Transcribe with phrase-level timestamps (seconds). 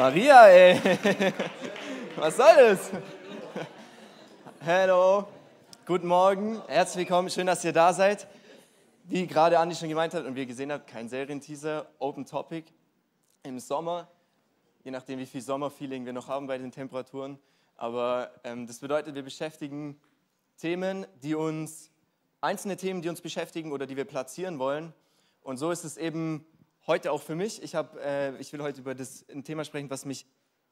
[0.00, 0.80] Maria, ey.
[2.16, 2.90] Was soll das?
[4.64, 5.28] Hallo.
[5.84, 6.58] Guten Morgen.
[6.68, 7.28] Herzlich willkommen.
[7.28, 8.26] Schön, dass ihr da seid.
[9.04, 12.72] Wie gerade Andi schon gemeint hat und wir gesehen habt, kein Serienteaser, Open Topic
[13.42, 14.08] im Sommer.
[14.84, 17.38] Je nachdem, wie viel Sommerfeeling wir noch haben bei den Temperaturen.
[17.76, 20.00] Aber ähm, das bedeutet, wir beschäftigen
[20.56, 21.90] Themen, die uns,
[22.40, 24.94] einzelne Themen, die uns beschäftigen oder die wir platzieren wollen.
[25.42, 26.46] Und so ist es eben
[26.86, 27.62] heute auch für mich.
[27.62, 30.26] Ich, hab, äh, ich will heute über das, ein Thema sprechen, was mich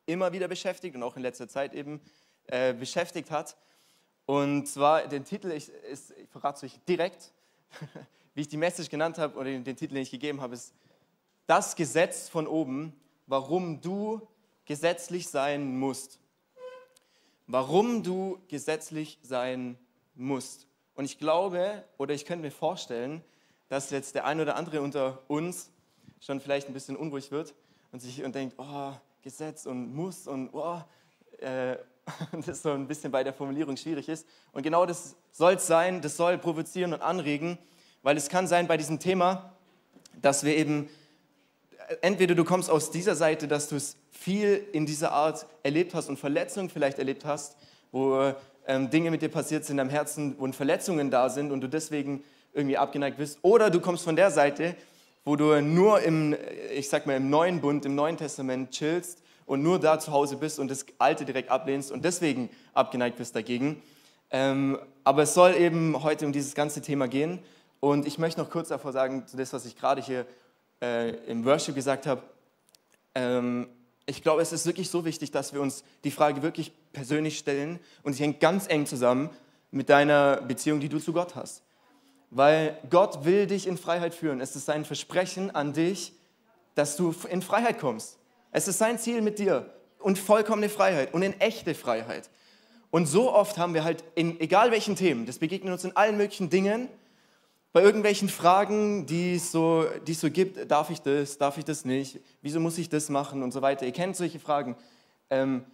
[0.07, 2.01] immer wieder beschäftigt und auch in letzter Zeit eben
[2.47, 3.57] äh, beschäftigt hat.
[4.27, 7.33] Und zwar den Titel, ich, ist, ich verrate es euch direkt,
[8.35, 10.75] wie ich die Message genannt habe oder den, den Titel, den ich gegeben habe, ist
[11.47, 12.95] Das Gesetz von oben,
[13.27, 14.27] warum du
[14.65, 16.21] gesetzlich sein musst.
[17.47, 19.79] Warum du gesetzlich sein
[20.15, 20.67] musst.
[20.95, 23.23] Und ich glaube, oder ich könnte mir vorstellen,
[23.69, 25.71] dass jetzt der ein oder andere unter uns
[26.21, 27.55] schon vielleicht ein bisschen unruhig wird
[27.93, 30.81] und sich und denkt, oh, Gesetz und muss und oh,
[31.41, 31.77] äh,
[32.47, 34.27] das so ein bisschen bei der Formulierung schwierig ist.
[34.53, 37.59] Und genau das soll es sein, das soll provozieren und anregen,
[38.03, 39.53] weil es kann sein bei diesem Thema,
[40.21, 40.89] dass wir eben,
[42.01, 46.09] entweder du kommst aus dieser Seite, dass du es viel in dieser Art erlebt hast
[46.09, 47.57] und Verletzungen vielleicht erlebt hast,
[47.93, 48.33] wo
[48.67, 52.25] ähm, Dinge mit dir passiert sind am Herzen, wo Verletzungen da sind und du deswegen
[52.53, 53.39] irgendwie abgeneigt bist.
[53.43, 54.75] Oder du kommst von der Seite,
[55.29, 56.35] wo du nur im,
[56.75, 60.39] ich sag mal, im Neuen Bund, im Neuen Testament chillst und nur da zu Hause
[60.39, 63.83] bist und das Alte direkt ablehnst und deswegen abgeneigt bist dagegen.
[64.31, 67.41] Ähm, aber es soll eben heute um dieses ganze Thema gehen.
[67.79, 70.25] Und ich möchte noch kurz davor sagen, zu das, was ich gerade hier
[70.81, 72.23] äh, im Worship gesagt habe.
[73.15, 73.69] Ähm,
[74.07, 77.81] ich glaube, es ist wirklich so wichtig, dass wir uns die Frage wirklich persönlich stellen
[78.03, 79.29] und sie hängt ganz eng zusammen
[79.73, 81.65] mit deiner Beziehung, die du zu Gott hast
[82.31, 84.41] weil Gott will dich in Freiheit führen.
[84.41, 86.13] Es ist sein Versprechen an dich,
[86.75, 88.19] dass du in Freiheit kommst.
[88.53, 92.31] Es ist sein Ziel mit dir und vollkommene Freiheit und in echte Freiheit.
[92.91, 96.17] Und so oft haben wir halt in egal welchen Themen, das begegnet uns in allen
[96.17, 96.89] möglichen Dingen,
[97.73, 101.65] bei irgendwelchen Fragen, die es so, die es so gibt, darf ich das, darf ich
[101.65, 103.85] das nicht, wieso muss ich das machen und so weiter.
[103.85, 104.75] Ihr kennt solche Fragen.
[105.29, 105.65] Ähm,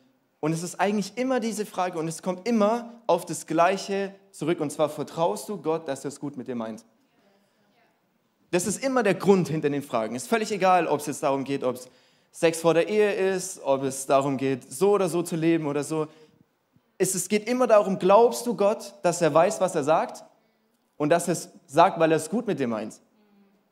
[0.44, 4.60] und es ist eigentlich immer diese Frage und es kommt immer auf das Gleiche zurück.
[4.60, 6.84] Und zwar vertraust du Gott, dass er es gut mit dir meint.
[8.50, 10.14] Das ist immer der Grund hinter den Fragen.
[10.14, 11.88] Ist völlig egal, ob es jetzt darum geht, ob es
[12.30, 15.82] Sex vor der Ehe ist, ob es darum geht, so oder so zu leben oder
[15.82, 16.08] so.
[16.98, 20.26] Es, es geht immer darum, glaubst du Gott, dass er weiß, was er sagt
[20.98, 23.00] und dass er es sagt, weil er es gut mit dir meint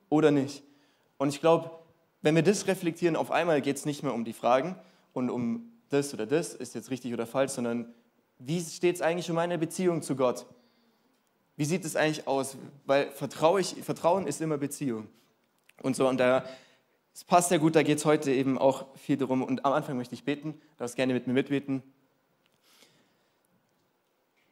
[0.09, 0.62] oder nicht.
[1.19, 1.71] Und ich glaube,
[2.22, 4.75] wenn wir das reflektieren, auf einmal geht es nicht mehr um die Fragen
[5.12, 7.93] und um das oder das ist jetzt richtig oder falsch, sondern
[8.39, 10.47] wie steht es eigentlich um meine Beziehung zu Gott?
[11.57, 12.57] Wie sieht es eigentlich aus?
[12.87, 15.09] Weil Vertraue ich, Vertrauen ist immer Beziehung.
[15.83, 16.45] Und so, und da,
[17.15, 19.43] es passt sehr gut, da geht es heute eben auch viel darum.
[19.43, 21.83] Und am Anfang möchte ich beten, darfst gerne mit mir mitbeten.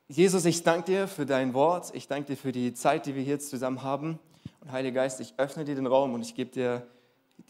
[0.09, 3.23] Jesus, ich danke dir für dein Wort, ich danke dir für die Zeit, die wir
[3.23, 4.19] hier zusammen haben.
[4.61, 6.87] Und Heiliger Geist, ich öffne dir den Raum und ich gebe dir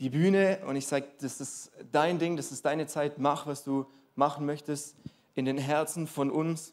[0.01, 3.63] die Bühne und ich sage, das ist dein Ding, das ist deine Zeit, mach, was
[3.63, 4.97] du machen möchtest
[5.35, 6.73] in den Herzen von uns,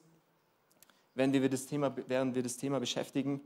[1.14, 3.42] während wir das Thema, während wir das Thema beschäftigen.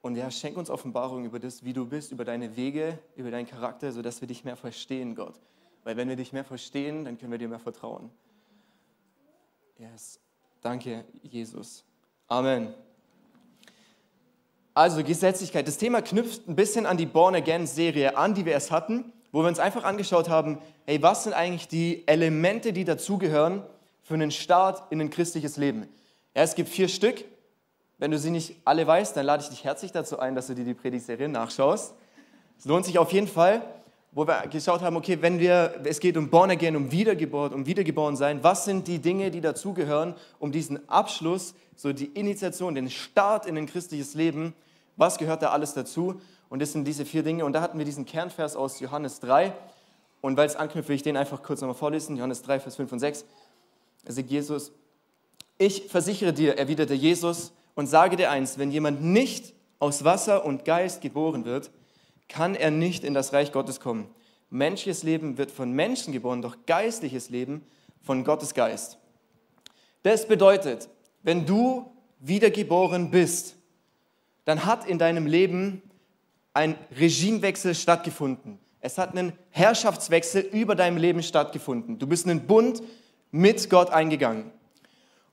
[0.00, 3.46] Und ja, schenk uns Offenbarung über das, wie du bist, über deine Wege, über deinen
[3.46, 5.40] Charakter, sodass wir dich mehr verstehen, Gott.
[5.82, 8.10] Weil wenn wir dich mehr verstehen, dann können wir dir mehr vertrauen.
[9.78, 10.20] Yes.
[10.60, 11.84] Danke, Jesus.
[12.28, 12.74] Amen.
[14.74, 15.68] Also Gesetzlichkeit.
[15.68, 19.12] Das Thema knüpft ein bisschen an die Born Again Serie an, die wir erst hatten,
[19.30, 23.62] wo wir uns einfach angeschaut haben, hey, was sind eigentlich die Elemente, die dazugehören
[24.02, 25.88] für einen Start in ein christliches Leben?
[26.34, 27.24] Ja, es gibt vier Stück.
[27.98, 30.54] Wenn du sie nicht alle weißt, dann lade ich dich herzlich dazu ein, dass du
[30.54, 31.94] dir die Predigtserie nachschaust.
[32.58, 33.62] Es lohnt sich auf jeden Fall,
[34.14, 37.66] wo wir geschaut haben, okay, wenn wir, es geht um Born Again, um Wiedergeburt, um
[37.66, 42.88] Wiedergeboren sein, was sind die Dinge, die dazugehören, um diesen Abschluss, so die Initiation, den
[42.90, 44.54] Start in ein christliches Leben
[44.96, 46.20] was gehört da alles dazu?
[46.48, 47.44] Und das sind diese vier Dinge.
[47.44, 49.52] Und da hatten wir diesen Kernvers aus Johannes 3.
[50.20, 52.16] Und weil es anknüpft, will ich den einfach kurz nochmal vorlesen.
[52.16, 53.24] Johannes 3, Vers 5 und 6.
[54.04, 54.72] Da sagt Jesus,
[55.58, 60.64] ich versichere dir, erwiderte Jesus, und sage dir eins, wenn jemand nicht aus Wasser und
[60.64, 61.70] Geist geboren wird,
[62.28, 64.08] kann er nicht in das Reich Gottes kommen.
[64.50, 67.66] Menschliches Leben wird von Menschen geboren, doch geistliches Leben
[68.02, 68.98] von Gottes Geist.
[70.02, 70.88] Das bedeutet,
[71.22, 71.90] wenn du
[72.20, 73.56] wiedergeboren bist,
[74.44, 75.82] dann hat in deinem Leben
[76.52, 78.58] ein Regimewechsel stattgefunden.
[78.80, 81.98] Es hat einen Herrschaftswechsel über deinem Leben stattgefunden.
[81.98, 82.82] Du bist einen Bund
[83.30, 84.52] mit Gott eingegangen.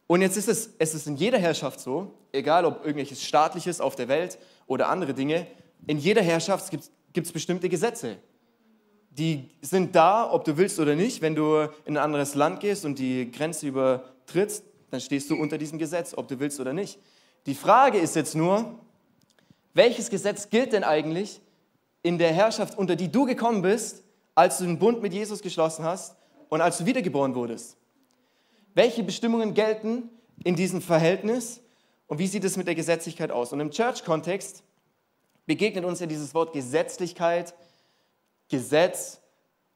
[0.08, 3.96] Und jetzt ist es, es ist in jeder Herrschaft so, egal ob irgendwelches Staatliches auf
[3.96, 5.48] der Welt oder andere Dinge,
[5.88, 8.18] in jeder Herrschaft gibt es bestimmte Gesetze.
[9.12, 11.22] die sind da, ob du willst oder nicht.
[11.22, 15.58] Wenn du in ein anderes Land gehst und die Grenze übertrittst, dann stehst du unter
[15.58, 17.00] diesem Gesetz, ob du willst oder nicht.
[17.46, 18.80] Die Frage ist jetzt nur,
[19.74, 21.42] welches Gesetz gilt denn eigentlich
[22.04, 24.04] in der Herrschaft, unter die du gekommen bist,
[24.34, 26.16] als du den Bund mit Jesus geschlossen hast
[26.50, 27.78] und als du wiedergeboren wurdest?
[28.74, 30.10] Welche Bestimmungen gelten
[30.44, 31.62] in diesem Verhältnis
[32.08, 33.52] und wie sieht es mit der Gesetzlichkeit aus?
[33.52, 34.64] Und im Church-Kontext
[35.52, 37.54] begegnet uns ja dieses Wort Gesetzlichkeit,
[38.48, 39.20] Gesetz,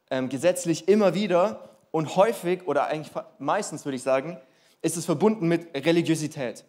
[0.10, 4.39] ähm, gesetzlich immer wieder und häufig oder eigentlich meistens würde ich sagen,
[4.81, 6.63] ist es verbunden mit Religiosität.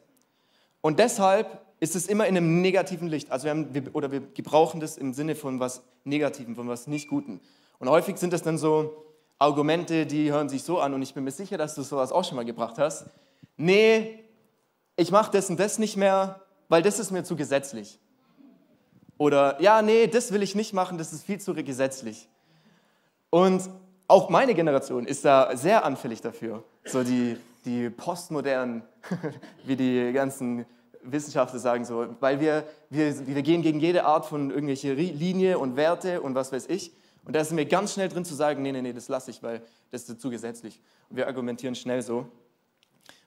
[0.81, 3.31] Und deshalb ist es immer in einem negativen Licht.
[3.31, 6.89] Also wir, haben, wir, oder wir gebrauchen das im Sinne von was Negativen, von was
[6.89, 7.41] nicht Guten.
[7.79, 9.05] Und häufig sind das dann so
[9.39, 12.25] Argumente, die hören sich so an und ich bin mir sicher, dass du sowas auch
[12.25, 13.07] schon mal gebracht hast.
[13.57, 14.25] Nee,
[14.97, 18.01] ich mache das und das nicht mehr, weil das ist mir zu gesetzlich.
[19.19, 22.29] Oder ja, nee, das will ich nicht machen, das ist viel zu gesetzlich.
[23.31, 23.63] Und
[24.09, 26.63] auch meine Generation ist da sehr anfällig dafür.
[26.85, 28.83] So die, die postmodernen,
[29.65, 30.67] wie die ganzen
[31.03, 35.77] Wissenschaftler sagen, so, weil wir, wir, wir gehen gegen jede Art von irgendwelche Linie und
[35.77, 36.93] Werte und was weiß ich.
[37.25, 39.43] Und da sind wir ganz schnell drin zu sagen, nee, nee, nee, das lasse ich,
[39.43, 40.81] weil das ist zu gesetzlich.
[41.11, 42.27] Und wir argumentieren schnell so.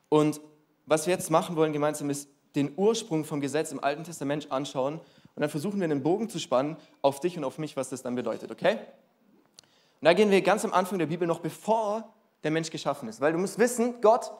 [0.08, 0.40] Und
[0.86, 5.00] was wir jetzt machen wollen gemeinsam ist den Ursprung vom Gesetz im Alten Testament anschauen
[5.40, 8.02] und dann versuchen wir einen Bogen zu spannen auf dich und auf mich, was das
[8.02, 8.74] dann bedeutet, okay?
[8.74, 12.14] Und da gehen wir ganz am Anfang der Bibel noch bevor
[12.44, 14.34] der Mensch geschaffen ist, weil du musst wissen, Gott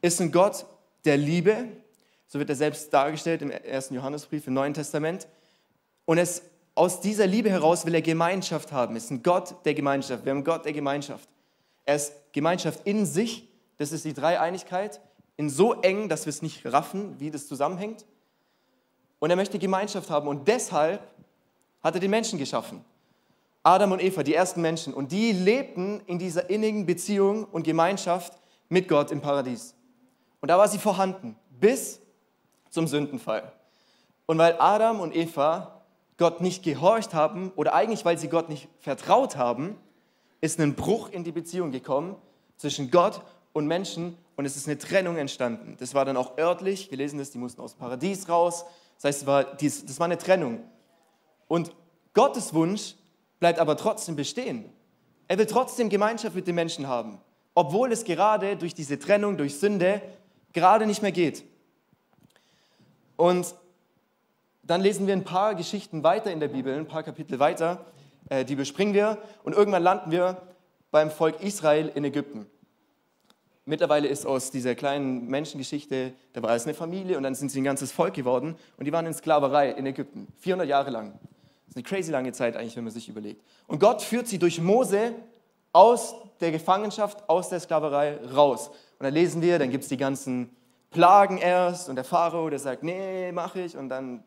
[0.00, 0.64] ist ein Gott
[1.04, 1.68] der Liebe,
[2.26, 5.28] so wird er selbst dargestellt im ersten Johannesbrief im Neuen Testament.
[6.06, 6.40] Und es,
[6.74, 8.96] aus dieser Liebe heraus will er Gemeinschaft haben.
[8.96, 10.24] Es ist ein Gott der Gemeinschaft.
[10.24, 11.28] Wir haben einen Gott der Gemeinschaft.
[11.84, 15.02] Er ist Gemeinschaft in sich, das ist die Dreieinigkeit
[15.36, 18.06] in so eng, dass wir es nicht raffen, wie das zusammenhängt.
[19.24, 21.00] Und er möchte Gemeinschaft haben und deshalb
[21.82, 22.84] hat er den Menschen geschaffen.
[23.62, 24.92] Adam und Eva, die ersten Menschen.
[24.92, 28.38] Und die lebten in dieser innigen Beziehung und Gemeinschaft
[28.68, 29.74] mit Gott im Paradies.
[30.42, 32.02] Und da war sie vorhanden, bis
[32.68, 33.50] zum Sündenfall.
[34.26, 35.80] Und weil Adam und Eva
[36.18, 39.78] Gott nicht gehorcht haben, oder eigentlich weil sie Gott nicht vertraut haben,
[40.42, 42.16] ist ein Bruch in die Beziehung gekommen
[42.58, 43.22] zwischen Gott
[43.54, 45.76] und Menschen und es ist eine Trennung entstanden.
[45.78, 48.66] Das war dann auch örtlich, wir lesen das, die mussten aus dem Paradies raus.
[48.96, 50.60] Das heißt, das war eine Trennung.
[51.48, 51.72] Und
[52.14, 52.94] Gottes Wunsch
[53.40, 54.70] bleibt aber trotzdem bestehen.
[55.28, 57.18] Er will trotzdem Gemeinschaft mit den Menschen haben,
[57.54, 60.00] obwohl es gerade durch diese Trennung, durch Sünde,
[60.52, 61.44] gerade nicht mehr geht.
[63.16, 63.54] Und
[64.62, 67.84] dann lesen wir ein paar Geschichten weiter in der Bibel, ein paar Kapitel weiter,
[68.28, 70.40] äh, die überspringen wir und irgendwann landen wir
[70.90, 72.46] beim Volk Israel in Ägypten.
[73.66, 77.62] Mittlerweile ist aus dieser kleinen Menschengeschichte, da war es eine Familie und dann sind sie
[77.62, 81.12] ein ganzes Volk geworden und die waren in Sklaverei in Ägypten, 400 Jahre lang.
[81.12, 83.42] Das ist eine crazy lange Zeit eigentlich, wenn man sich überlegt.
[83.66, 85.14] Und Gott führt sie durch Mose
[85.72, 88.68] aus der Gefangenschaft, aus der Sklaverei raus.
[88.98, 90.54] Und dann lesen wir, dann gibt es die ganzen
[90.90, 94.22] Plagen erst und der Pharao, der sagt, nee, mache ich und dann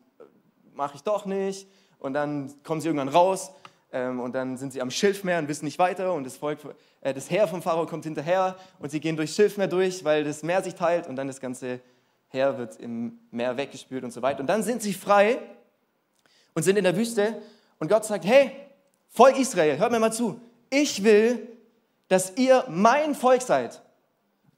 [0.74, 1.68] mache ich doch nicht.
[2.00, 3.52] Und dann kommen sie irgendwann raus
[3.90, 6.58] und dann sind sie am Schilfmeer und wissen nicht weiter und das, Volk,
[7.00, 10.42] äh, das Heer vom Pharao kommt hinterher und sie gehen durchs Schilfmeer durch, weil das
[10.42, 11.80] Meer sich teilt und dann das ganze
[12.28, 14.40] Heer wird im Meer weggespült und so weiter.
[14.40, 15.38] Und dann sind sie frei
[16.54, 17.40] und sind in der Wüste
[17.78, 18.52] und Gott sagt, hey,
[19.08, 21.48] Volk Israel, hört mir mal zu, ich will,
[22.08, 23.80] dass ihr mein Volk seid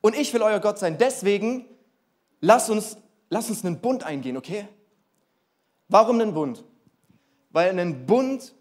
[0.00, 0.99] und ich will euer Gott sein.
[0.99, 1.66] Deswegen
[2.40, 2.96] lasst uns,
[3.28, 4.66] lasst uns einen Bund eingehen, okay?
[5.88, 6.64] Warum einen Bund?
[7.50, 8.54] Weil ein Bund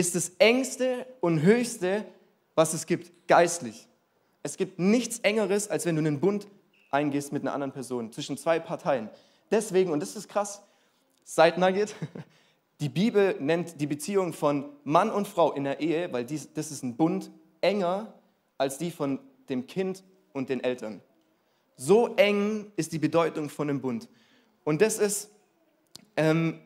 [0.00, 2.06] ist das engste und höchste,
[2.54, 3.86] was es gibt, geistlich.
[4.42, 6.48] Es gibt nichts engeres, als wenn du einen Bund
[6.90, 9.10] eingehst mit einer anderen Person, zwischen zwei Parteien.
[9.50, 10.62] Deswegen, und das ist krass,
[11.24, 11.94] Side Nugget,
[12.80, 16.70] die Bibel nennt die Beziehung von Mann und Frau in der Ehe, weil dies, das
[16.70, 17.30] ist ein Bund,
[17.60, 18.14] enger
[18.56, 19.18] als die von
[19.50, 20.02] dem Kind
[20.32, 21.02] und den Eltern.
[21.76, 24.08] So eng ist die Bedeutung von einem Bund.
[24.64, 25.30] Und das ist
[26.16, 26.58] ähm,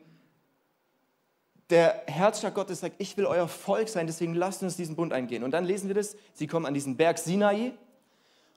[1.69, 5.43] der Herzschlag Gottes sagt, ich will euer Volk sein, deswegen lasst uns diesen Bund eingehen.
[5.43, 7.73] Und dann lesen wir das, sie kommen an diesen Berg Sinai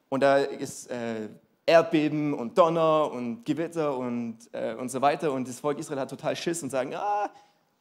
[0.08, 1.28] und da ist äh,
[1.64, 6.10] Erdbeben und Donner und Gewitter und, äh, und so weiter und das Volk Israel hat
[6.10, 7.30] total Schiss und sagen, ah,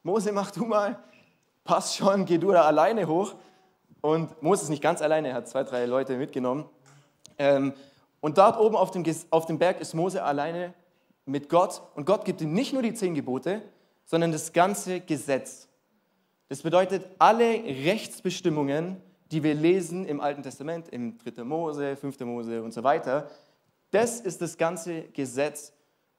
[0.03, 0.99] Mose, mach du mal,
[1.63, 3.35] passt schon, geh du da alleine hoch.
[4.01, 6.65] Und Mose ist nicht ganz alleine, er hat zwei, drei Leute mitgenommen.
[7.37, 7.73] Ähm,
[8.21, 10.73] und dort oben auf dem, auf dem Berg ist Mose alleine
[11.25, 13.61] mit Gott und Gott gibt ihm nicht nur die zehn Gebote,
[14.07, 15.67] sondern das ganze Gesetz.
[16.47, 18.97] Das bedeutet, alle Rechtsbestimmungen,
[19.31, 21.43] die wir lesen im Alten Testament, im 3.
[21.43, 22.19] Mose, 5.
[22.21, 23.29] Mose und so weiter,
[23.91, 25.73] das ist das ganze Gesetz,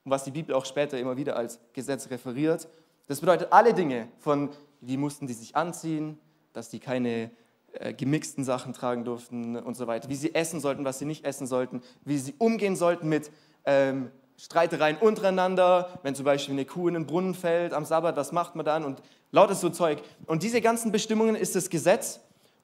[0.04, 2.68] was die Bibel auch später immer wieder als Gesetz referiert.
[3.06, 6.18] Das bedeutet alle Dinge, von wie mussten die sich anziehen,
[6.52, 7.30] dass die keine
[7.72, 11.24] äh, gemixten Sachen tragen durften und so weiter, wie sie essen sollten, was sie nicht
[11.24, 13.30] essen sollten, wie sie umgehen sollten mit
[13.64, 18.30] ähm, Streitereien untereinander, wenn zum Beispiel eine Kuh in den Brunnen fällt am Sabbat, was
[18.30, 19.02] macht man dann und
[19.32, 20.00] lauter so Zeug.
[20.26, 22.20] Und diese ganzen Bestimmungen ist das Gesetz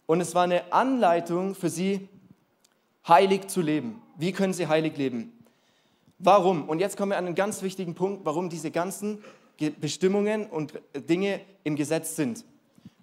[0.07, 2.09] und es war eine Anleitung für sie,
[3.09, 4.00] heilig zu leben.
[4.16, 5.33] Wie können sie heilig leben?
[6.19, 6.69] Warum?
[6.69, 9.23] Und jetzt kommen wir an einen ganz wichtigen Punkt, warum diese ganzen
[9.81, 12.45] Bestimmungen und Dinge im Gesetz sind.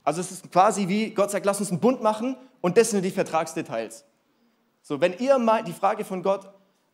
[0.03, 3.03] Also es ist quasi wie Gott sagt, lass uns einen Bund machen und das sind
[3.03, 4.05] die Vertragsdetails.
[4.81, 6.49] So, wenn ihr mal, die Frage von Gott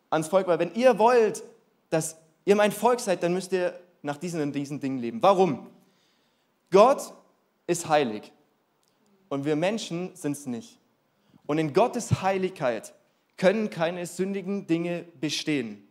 [0.09, 1.43] ans Volk war, wenn ihr wollt,
[1.89, 5.21] dass ihr mein Volk seid, dann müsst ihr nach diesen und diesen Dingen leben.
[5.21, 5.67] Warum?
[6.71, 7.13] Gott
[7.65, 8.31] ist heilig
[9.29, 10.79] und wir Menschen sind es nicht.
[11.45, 12.93] Und in Gottes Heiligkeit
[13.37, 15.87] können keine sündigen Dinge bestehen.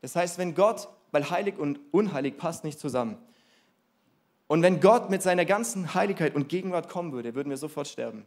[0.00, 3.18] Das heißt, wenn Gott, weil heilig und unheilig passt nicht zusammen.
[4.48, 8.26] Und wenn Gott mit seiner ganzen Heiligkeit und Gegenwart kommen würde, würden wir sofort sterben,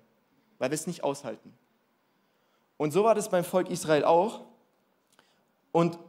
[0.58, 1.54] weil wir es nicht aushalten.
[2.78, 4.42] Und so war das beim Volk Israel auch.
[5.72, 6.00] Und,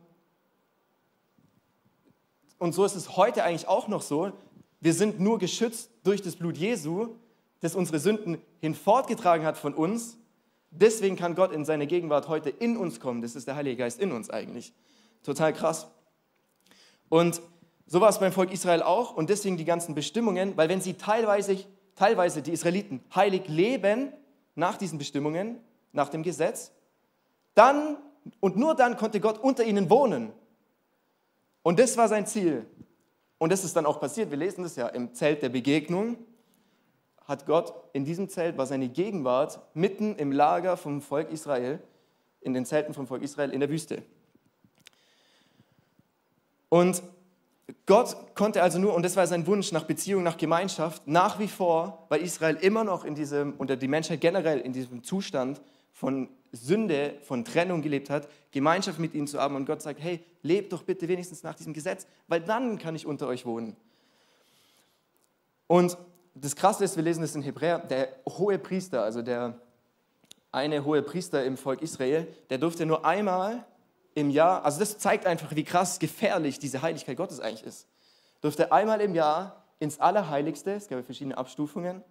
[2.59, 4.33] und so ist es heute eigentlich auch noch so.
[4.81, 7.09] Wir sind nur geschützt durch das Blut Jesu,
[7.61, 10.19] das unsere Sünden hinfortgetragen hat von uns.
[10.71, 13.23] Deswegen kann Gott in seine Gegenwart heute in uns kommen.
[13.23, 14.73] Das ist der Heilige Geist in uns eigentlich.
[15.23, 15.89] Total krass.
[17.09, 17.41] Und
[17.87, 20.95] so war es beim Volk Israel auch und deswegen die ganzen Bestimmungen, weil wenn sie
[20.95, 21.59] teilweise,
[21.95, 24.13] teilweise die Israeliten heilig leben
[24.55, 25.61] nach diesen Bestimmungen,
[25.93, 26.73] nach dem Gesetz,
[27.55, 27.97] dann
[28.41, 30.33] und nur dann konnte Gott unter ihnen wohnen.
[31.67, 32.65] Und das war sein Ziel.
[33.39, 34.31] Und das ist dann auch passiert.
[34.31, 36.17] Wir lesen das ja im Zelt der Begegnung.
[37.25, 41.81] Hat Gott in diesem Zelt, war seine Gegenwart mitten im Lager vom Volk Israel,
[42.41, 44.05] in den Zelten vom Volk Israel in der Wüste.
[46.69, 47.03] Und
[47.85, 51.49] Gott konnte also nur, und das war sein Wunsch nach Beziehung, nach Gemeinschaft, nach wie
[51.49, 56.29] vor, weil Israel immer noch in diesem, oder die Menschheit generell in diesem Zustand von
[56.53, 59.57] Sünde, von Trennung gelebt hat, Gemeinschaft mit ihnen zu haben.
[59.57, 63.07] Und Gott sagt, hey, lebt doch bitte wenigstens nach diesem Gesetz, weil dann kann ich
[63.07, 63.77] unter euch wohnen.
[65.67, 65.97] Und
[66.35, 69.61] das Krasse ist, wir lesen das in Hebräer, der hohe Priester, also der
[70.53, 73.65] eine hohe Priester im Volk Israel, der durfte nur einmal
[74.15, 77.87] im Jahr, also das zeigt einfach, wie krass gefährlich diese Heiligkeit Gottes eigentlich ist,
[78.41, 82.03] durfte einmal im Jahr ins Allerheiligste, es gab verschiedene Abstufungen,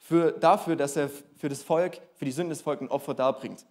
[0.00, 3.64] für, dafür, dass er für das Volk, für die Sünde des Volkes ein Opfer darbringt.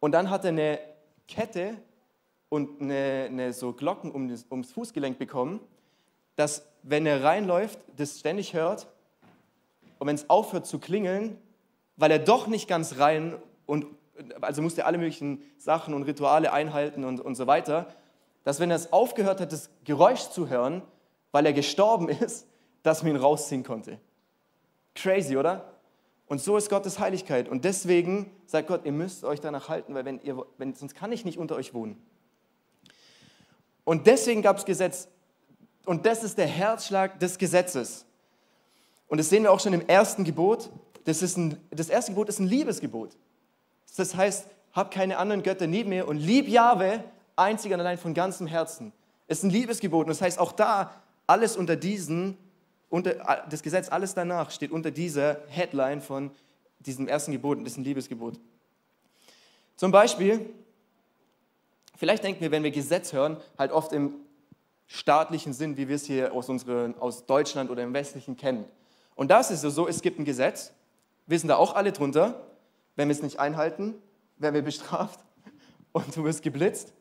[0.00, 0.78] Und dann hat er eine
[1.26, 1.76] Kette
[2.48, 5.60] und eine, eine so Glocken um das, ums Fußgelenk bekommen,
[6.36, 8.88] dass, wenn er reinläuft, das ständig hört
[9.98, 11.38] und wenn es aufhört zu klingeln,
[11.96, 13.86] weil er doch nicht ganz rein und
[14.40, 17.86] also musste alle möglichen Sachen und Rituale einhalten und, und so weiter,
[18.44, 20.82] dass wenn er es aufgehört hat, das Geräusch zu hören,
[21.30, 22.46] weil er gestorben ist,
[22.82, 23.98] dass man ihn rausziehen konnte.
[24.94, 25.72] Crazy, oder?
[26.26, 27.48] Und so ist Gottes Heiligkeit.
[27.48, 31.12] Und deswegen sagt Gott, ihr müsst euch danach halten, weil wenn ihr, wenn, sonst kann
[31.12, 32.00] ich nicht unter euch wohnen.
[33.84, 35.08] Und deswegen gab es Gesetz.
[35.84, 38.06] Und das ist der Herzschlag des Gesetzes.
[39.08, 40.70] Und das sehen wir auch schon im ersten Gebot.
[41.04, 43.16] Das, ist ein, das erste Gebot ist ein Liebesgebot.
[43.96, 47.04] Das heißt, hab keine anderen Götter neben mir und lieb Jahwe
[47.36, 48.92] einzig und allein von ganzem Herzen.
[49.26, 50.06] Es ist ein Liebesgebot.
[50.06, 52.38] Und das heißt, auch da alles unter diesen,
[52.92, 56.30] unter, das Gesetz, alles danach steht unter dieser Headline von
[56.80, 58.38] diesem ersten Gebot und ein Liebesgebot.
[59.76, 60.44] Zum Beispiel,
[61.96, 64.12] vielleicht denken wir, wenn wir Gesetz hören, halt oft im
[64.88, 68.66] staatlichen Sinn, wie wir es hier aus, unsere, aus Deutschland oder im Westlichen kennen.
[69.14, 70.70] Und das ist so, es gibt ein Gesetz,
[71.26, 72.46] wir sind da auch alle drunter,
[72.96, 73.94] wenn wir es nicht einhalten,
[74.36, 75.20] werden wir bestraft
[75.92, 76.92] und du wirst geblitzt.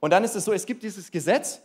[0.00, 1.62] Und dann ist es so, es gibt dieses Gesetz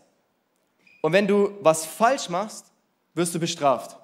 [1.02, 2.73] und wenn du was falsch machst,
[3.14, 3.98] wirst du bestraft.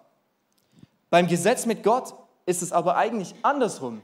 [1.10, 2.14] Beim Gesetz mit Gott
[2.46, 4.02] ist es aber eigentlich andersrum.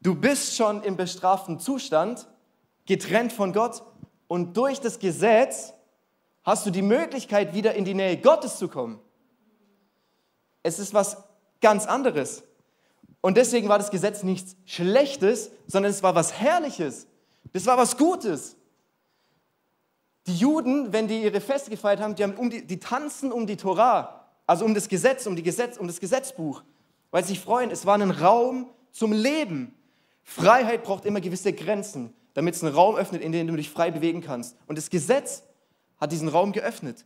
[0.00, 2.26] Du bist schon im bestraften Zustand,
[2.86, 3.82] getrennt von Gott
[4.26, 5.72] und durch das Gesetz
[6.42, 8.98] hast du die Möglichkeit, wieder in die Nähe Gottes zu kommen.
[10.62, 11.16] Es ist was
[11.60, 12.42] ganz anderes.
[13.20, 17.06] Und deswegen war das Gesetz nichts Schlechtes, sondern es war was Herrliches.
[17.52, 18.56] Das war was Gutes.
[20.26, 23.46] Die Juden, wenn die ihre Feste gefeiert haben, die, haben um die, die tanzen um
[23.46, 26.62] die Torah, also um das Gesetz, um, die Gesetz, um das Gesetzbuch,
[27.10, 27.70] weil sie sich freuen.
[27.70, 29.74] Es war ein Raum zum Leben.
[30.22, 33.90] Freiheit braucht immer gewisse Grenzen, damit es einen Raum öffnet, in dem du dich frei
[33.90, 34.56] bewegen kannst.
[34.66, 35.42] Und das Gesetz
[35.98, 37.04] hat diesen Raum geöffnet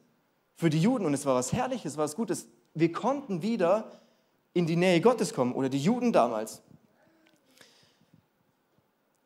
[0.55, 2.49] für die Juden und es war was Herrliches, es war was Gutes.
[2.75, 3.91] Wir konnten wieder
[4.53, 6.63] in die Nähe Gottes kommen oder die Juden damals.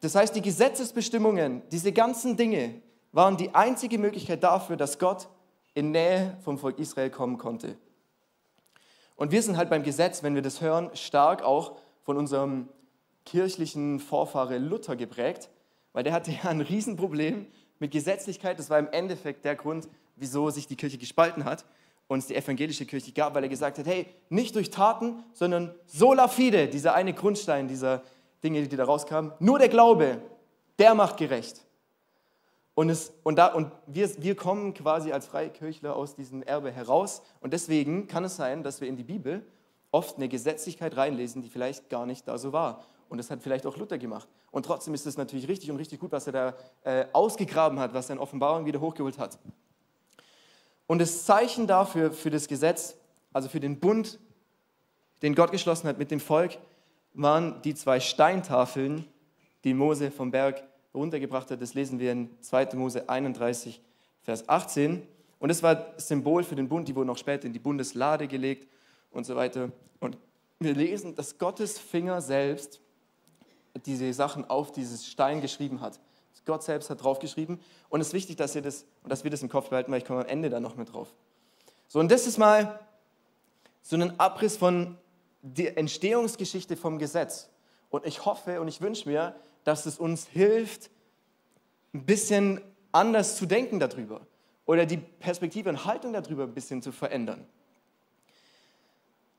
[0.00, 2.80] Das heißt, die Gesetzesbestimmungen, diese ganzen Dinge
[3.12, 5.29] waren die einzige Möglichkeit dafür, dass Gott
[5.75, 7.76] in Nähe vom Volk Israel kommen konnte.
[9.17, 12.69] Und wir sind halt beim Gesetz, wenn wir das hören, stark auch von unserem
[13.25, 15.50] kirchlichen Vorfahre Luther geprägt,
[15.93, 17.47] weil der hatte ja ein Riesenproblem
[17.79, 18.59] mit Gesetzlichkeit.
[18.59, 21.64] Das war im Endeffekt der Grund, wieso sich die Kirche gespalten hat
[22.09, 25.75] und es die evangelische Kirche gab, weil er gesagt hat, hey, nicht durch Taten, sondern
[25.87, 28.02] sola fide, dieser eine Grundstein dieser
[28.43, 30.21] Dinge, die da rauskamen, nur der Glaube,
[30.79, 31.64] der macht gerecht.
[32.80, 37.20] Und, es, und, da, und wir, wir kommen quasi als Freikirchler aus diesem Erbe heraus
[37.42, 39.44] und deswegen kann es sein, dass wir in die Bibel
[39.90, 42.82] oft eine Gesetzlichkeit reinlesen, die vielleicht gar nicht da so war.
[43.10, 44.26] Und das hat vielleicht auch Luther gemacht.
[44.50, 47.92] Und trotzdem ist es natürlich richtig und richtig gut, was er da äh, ausgegraben hat,
[47.92, 49.38] was er in Offenbarung wieder hochgeholt hat.
[50.87, 52.96] Und das Zeichen dafür, für das Gesetz,
[53.34, 54.18] also für den Bund,
[55.20, 56.56] den Gott geschlossen hat mit dem Volk,
[57.12, 59.06] waren die zwei Steintafeln,
[59.64, 60.62] die Mose vom Berg
[60.94, 61.61] runtergebracht hat.
[61.61, 62.70] Das lesen wir in 2.
[62.75, 63.80] Mose 31,
[64.23, 65.06] Vers 18.
[65.38, 68.68] Und das war Symbol für den Bund, die wurden auch später in die Bundeslade gelegt
[69.11, 69.70] und so weiter.
[70.00, 70.16] Und
[70.59, 72.80] wir lesen, dass Gottes Finger selbst
[73.87, 75.99] diese Sachen auf dieses Stein geschrieben hat.
[76.50, 77.61] Gott selbst hat draufgeschrieben.
[77.88, 80.04] Und es ist wichtig, dass, ihr das, dass wir das im Kopf behalten, weil ich
[80.04, 81.14] komme am Ende dann noch mit drauf.
[81.87, 82.80] So, und das ist mal
[83.82, 84.97] so ein Abriss von
[85.42, 87.49] der Entstehungsgeschichte vom Gesetz.
[87.88, 90.90] Und ich hoffe und ich wünsche mir, dass es uns hilft,
[91.93, 92.61] ein bisschen
[92.93, 94.23] anders zu denken darüber
[94.67, 97.47] oder die Perspektive und Haltung darüber ein bisschen zu verändern.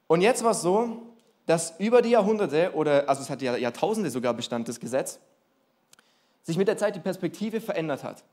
[0.08, 1.04] Und jetzt war es so,
[1.46, 5.20] dass über die Jahrhunderte oder also es hat ja Jahrtausende sogar Bestand das Gesetz,
[6.44, 8.24] sich mit der Zeit die Perspektive verändert hat.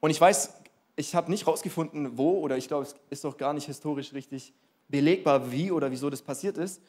[0.00, 0.54] Und ich weiß,
[0.96, 4.52] ich habe nicht herausgefunden, wo oder ich glaube, es ist doch gar nicht historisch richtig
[4.88, 6.80] belegbar, wie oder wieso das passiert ist.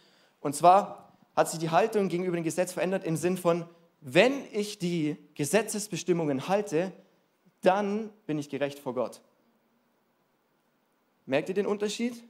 [0.41, 3.65] Und zwar hat sich die Haltung gegenüber dem Gesetz verändert im Sinn von,
[4.05, 6.91] wenn ich die Gesetzesbestimmungen halte,
[7.61, 9.21] dann bin ich gerecht vor Gott.
[11.25, 12.21] Merkt ihr den Unterschied?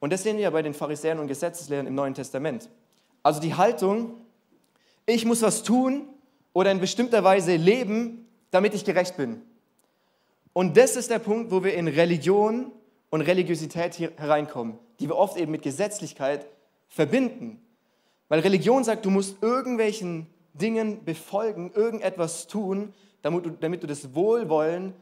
[0.00, 2.68] Und das sehen wir ja bei den Pharisäern und Gesetzeslehrern im Neuen Testament.
[3.22, 4.14] Also die Haltung,
[5.06, 6.06] ich muss was tun
[6.52, 9.40] oder in bestimmter Weise leben, damit ich gerecht bin.
[10.52, 12.70] Und das ist der Punkt, wo wir in Religion
[13.08, 16.46] und Religiosität hereinkommen, die wir oft eben mit Gesetzlichkeit
[16.88, 17.62] verbinden.
[18.28, 20.26] Weil Religion sagt, du musst irgendwelchen
[20.58, 24.94] Dingen befolgen, irgendetwas tun, damit du, damit du das Wohlwollen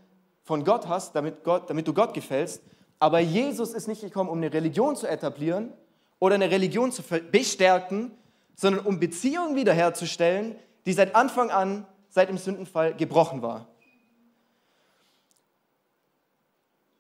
[0.43, 2.63] von Gott hast, damit, Gott, damit du Gott gefällst.
[2.99, 5.73] Aber Jesus ist nicht gekommen, um eine Religion zu etablieren
[6.19, 8.13] oder eine Religion zu bestärken,
[8.55, 13.69] sondern um Beziehungen wiederherzustellen, die seit Anfang an, seit dem Sündenfall gebrochen war.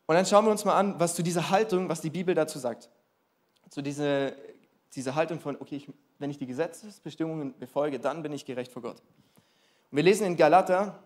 [0.06, 2.58] Und dann schauen wir uns mal an, was zu dieser Haltung, was die Bibel dazu
[2.58, 2.90] sagt.
[3.70, 4.32] Zu dieser,
[4.94, 5.88] dieser Haltung von, okay, ich
[6.18, 9.02] wenn ich die Gesetzesbestimmungen befolge, dann bin ich gerecht vor Gott.
[9.90, 11.02] Und wir lesen in Galater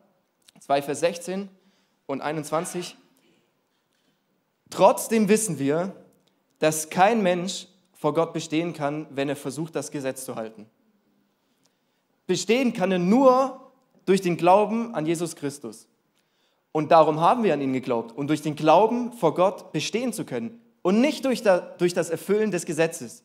[0.61, 1.49] 2, Vers 16
[2.07, 2.97] und 21,
[4.71, 5.95] trotzdem wissen wir,
[6.59, 10.67] dass kein Mensch vor Gott bestehen kann, wenn er versucht, das Gesetz zu halten.
[12.27, 13.73] Bestehen kann er nur
[14.05, 15.89] durch den Glauben an Jesus Christus.
[16.73, 20.25] Und darum haben wir an ihn geglaubt, um durch den Glauben vor Gott bestehen zu
[20.25, 23.25] können und nicht durch das Erfüllen des Gesetzes.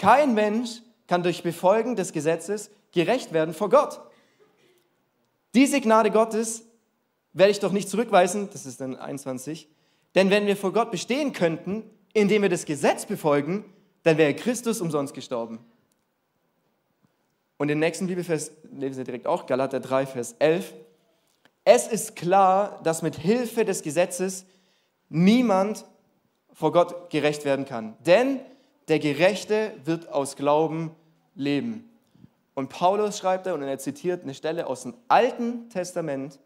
[0.00, 4.00] Kein Mensch kann durch Befolgen des Gesetzes gerecht werden vor Gott.
[5.54, 6.64] Diese Gnade Gottes
[7.34, 9.68] werde ich doch nicht zurückweisen, das ist dann 21,
[10.14, 11.84] denn wenn wir vor Gott bestehen könnten,
[12.14, 13.62] indem wir das Gesetz befolgen,
[14.02, 15.58] dann wäre Christus umsonst gestorben.
[17.58, 20.72] Und den nächsten Bibelvers lesen Sie direkt auch, Galater 3, Vers 11.
[21.64, 24.46] Es ist klar, dass mit Hilfe des Gesetzes
[25.10, 25.84] niemand
[26.54, 27.98] vor Gott gerecht werden kann.
[28.06, 28.40] Denn
[28.90, 30.90] der Gerechte wird aus Glauben
[31.36, 31.88] leben.
[32.54, 36.40] Und Paulus schreibt da und er zitiert eine Stelle aus dem Alten Testament,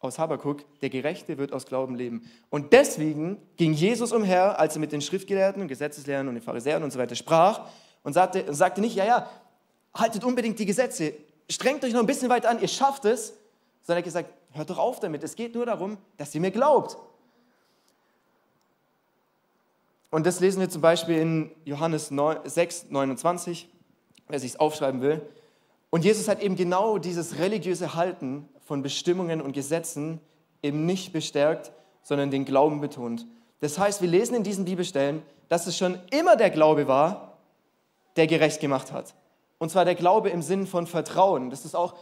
[0.00, 2.28] aus Habakkuk, der Gerechte wird aus Glauben leben.
[2.50, 6.82] Und deswegen ging Jesus umher, als er mit den Schriftgelehrten und Gesetzeslehrern und den Pharisäern
[6.82, 7.68] und so weiter sprach
[8.02, 9.30] und sagte, sagte nicht, ja, ja,
[9.94, 11.14] haltet unbedingt die Gesetze,
[11.48, 13.34] strengt euch noch ein bisschen weiter an, ihr schafft es,
[13.82, 16.50] sondern er hat gesagt, hört doch auf damit, es geht nur darum, dass ihr mir
[16.50, 16.96] glaubt.
[20.14, 22.12] Und das lesen wir zum Beispiel in Johannes
[22.44, 23.68] 6, 29,
[24.28, 25.20] wer sich es aufschreiben will.
[25.90, 30.20] Und Jesus hat eben genau dieses religiöse Halten von Bestimmungen und Gesetzen
[30.62, 31.72] eben nicht bestärkt,
[32.04, 33.26] sondern den Glauben betont.
[33.58, 37.38] Das heißt, wir lesen in diesen Bibelstellen, dass es schon immer der Glaube war,
[38.14, 39.16] der gerecht gemacht hat.
[39.58, 41.50] Und zwar der Glaube im Sinn von Vertrauen.
[41.50, 41.96] Das ist auch,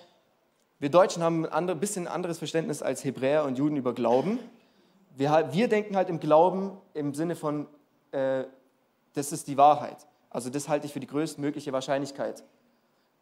[0.81, 4.39] wir Deutschen haben ein bisschen anderes Verständnis als Hebräer und Juden über Glauben.
[5.17, 7.69] Wir, wir denken halt im Glauben im Sinne von
[8.13, 8.45] äh,
[9.15, 10.07] das ist die Wahrheit.
[10.31, 12.43] Also das halte ich für die größtmögliche Wahrscheinlichkeit.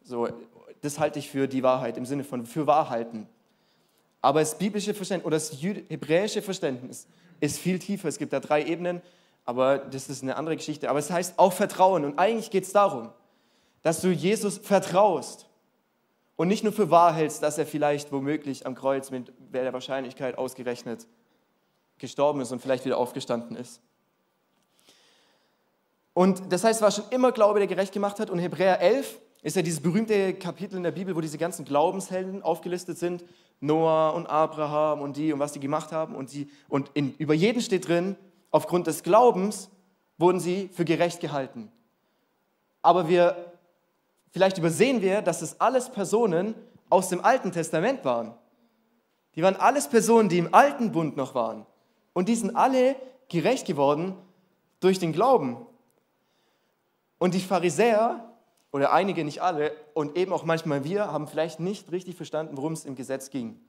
[0.02, 0.28] So,
[0.80, 3.28] das halte ich für die Wahrheit im Sinne von für wahr halten.
[4.22, 7.06] Aber das biblische Verständnis oder das hebräische Verständnis
[7.40, 8.08] ist viel tiefer.
[8.08, 9.02] Es gibt da drei Ebenen.
[9.44, 10.90] Aber das ist eine andere Geschichte.
[10.90, 12.04] Aber es heißt auch Vertrauen.
[12.04, 13.10] Und eigentlich geht es darum,
[13.82, 15.46] dass du Jesus vertraust
[16.36, 20.38] und nicht nur für wahr hältst, dass er vielleicht womöglich am Kreuz mit der Wahrscheinlichkeit
[20.38, 21.06] ausgerechnet
[21.98, 23.80] gestorben ist und vielleicht wieder aufgestanden ist.
[26.20, 28.28] Und das heißt, es war schon immer Glaube, der gerecht gemacht hat.
[28.28, 32.42] Und Hebräer 11 ist ja dieses berühmte Kapitel in der Bibel, wo diese ganzen Glaubenshelden
[32.42, 33.24] aufgelistet sind.
[33.60, 36.14] Noah und Abraham und die und was die gemacht haben.
[36.14, 38.16] Und, die, und in, über jeden steht drin,
[38.50, 39.70] aufgrund des Glaubens
[40.18, 41.72] wurden sie für gerecht gehalten.
[42.82, 43.54] Aber wir,
[44.30, 46.54] vielleicht übersehen wir, dass es alles Personen
[46.90, 48.34] aus dem Alten Testament waren.
[49.36, 51.64] Die waren alles Personen, die im alten Bund noch waren.
[52.12, 52.94] Und die sind alle
[53.30, 54.16] gerecht geworden
[54.80, 55.66] durch den Glauben.
[57.20, 58.24] Und die Pharisäer,
[58.72, 62.72] oder einige, nicht alle, und eben auch manchmal wir, haben vielleicht nicht richtig verstanden, worum
[62.72, 63.60] es im Gesetz ging.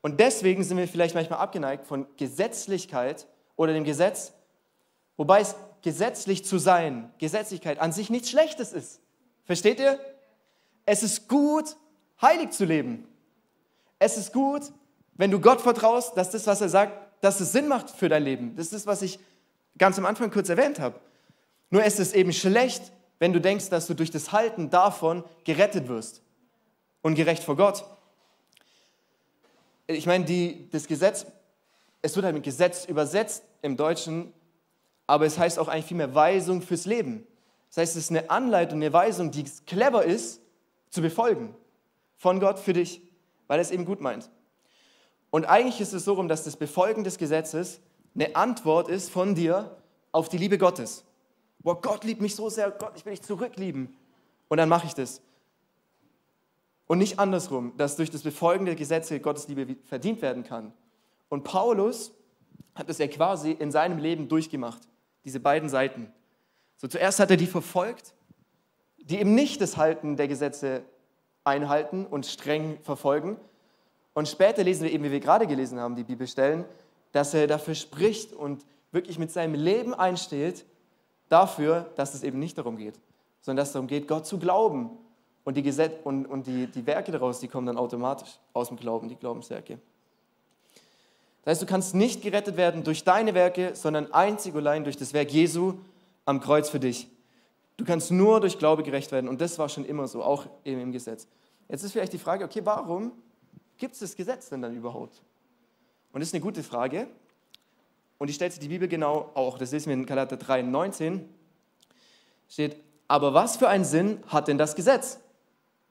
[0.00, 4.32] Und deswegen sind wir vielleicht manchmal abgeneigt von Gesetzlichkeit oder dem Gesetz,
[5.18, 9.02] wobei es gesetzlich zu sein, Gesetzlichkeit an sich nichts Schlechtes ist.
[9.44, 10.00] Versteht ihr?
[10.86, 11.76] Es ist gut,
[12.22, 13.06] heilig zu leben.
[13.98, 14.62] Es ist gut,
[15.12, 18.22] wenn du Gott vertraust, dass das, was er sagt, dass es Sinn macht für dein
[18.22, 18.56] Leben.
[18.56, 19.18] Das ist, was ich
[19.76, 20.98] ganz am Anfang kurz erwähnt habe.
[21.68, 25.88] Nur ist es eben schlecht, wenn du denkst, dass du durch das Halten davon gerettet
[25.88, 26.22] wirst
[27.02, 27.84] und gerecht vor Gott.
[29.86, 31.26] Ich meine, die, das Gesetz,
[32.02, 34.32] es wird halt mit Gesetz übersetzt im Deutschen,
[35.06, 37.26] aber es heißt auch eigentlich vielmehr Weisung fürs Leben.
[37.68, 40.40] Das heißt, es ist eine Anleitung, eine Weisung, die clever ist,
[40.90, 41.54] zu befolgen.
[42.16, 43.02] Von Gott für dich,
[43.48, 44.30] weil er es eben gut meint.
[45.30, 47.80] Und eigentlich ist es so rum, dass das Befolgen des Gesetzes
[48.14, 49.76] eine Antwort ist von dir
[50.12, 51.04] auf die Liebe Gottes.
[51.64, 53.96] Boah, Gott liebt mich so sehr, Gott, ich will dich zurücklieben.
[54.48, 55.22] Und dann mache ich das.
[56.86, 60.72] Und nicht andersrum, dass durch das Befolgen der Gesetze Gottes Liebe verdient werden kann.
[61.30, 62.12] Und Paulus
[62.74, 64.82] hat es ja quasi in seinem Leben durchgemacht,
[65.24, 66.12] diese beiden Seiten.
[66.76, 68.14] So zuerst hat er die verfolgt,
[68.98, 70.82] die eben nicht das Halten der Gesetze
[71.44, 73.38] einhalten und streng verfolgen.
[74.12, 76.66] Und später lesen wir eben, wie wir gerade gelesen haben, die Bibelstellen,
[77.12, 80.66] dass er dafür spricht und wirklich mit seinem Leben einsteht,
[81.34, 82.94] dafür, dass es eben nicht darum geht,
[83.40, 84.90] sondern dass es darum geht, Gott zu glauben.
[85.42, 88.78] Und die, Gesetz und, und die, die Werke daraus, die kommen dann automatisch aus dem
[88.78, 89.78] Glauben, die Glaubenswerke.
[91.42, 94.96] Das heißt, du kannst nicht gerettet werden durch deine Werke, sondern einzig und allein durch
[94.96, 95.74] das Werk Jesu
[96.24, 97.10] am Kreuz für dich.
[97.76, 100.80] Du kannst nur durch Glaube gerecht werden und das war schon immer so, auch eben
[100.80, 101.26] im Gesetz.
[101.68, 103.12] Jetzt ist vielleicht die Frage, okay, warum
[103.76, 105.20] gibt es das Gesetz denn dann überhaupt?
[106.12, 107.08] Und das ist eine gute Frage.
[108.18, 109.58] Und die stellt sich die Bibel genau auch.
[109.58, 111.28] Das lesen wir in Galater 3, 19.
[112.48, 112.76] Steht,
[113.08, 115.18] aber was für einen Sinn hat denn das Gesetz?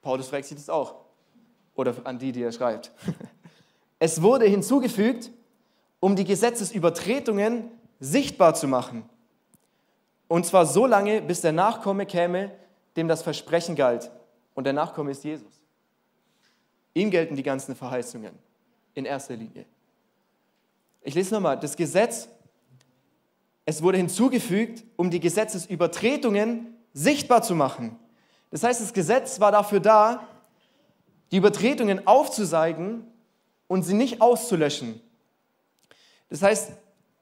[0.01, 0.95] Paulus fragt sich das auch.
[1.75, 2.91] Oder an die, die er schreibt.
[3.99, 5.31] Es wurde hinzugefügt,
[6.01, 9.07] um die Gesetzesübertretungen sichtbar zu machen.
[10.27, 12.51] Und zwar so lange, bis der Nachkomme käme,
[12.97, 14.11] dem das Versprechen galt.
[14.55, 15.61] Und der Nachkomme ist Jesus.
[16.93, 18.37] Ihm gelten die ganzen Verheißungen
[18.93, 19.65] in erster Linie.
[21.03, 22.29] Ich lese nochmal, das Gesetz,
[23.65, 27.99] es wurde hinzugefügt, um die Gesetzesübertretungen sichtbar zu machen.
[28.51, 30.27] Das heißt, das Gesetz war dafür da,
[31.31, 33.05] die Übertretungen aufzuzeigen
[33.67, 35.01] und sie nicht auszulöschen.
[36.29, 36.71] Das heißt,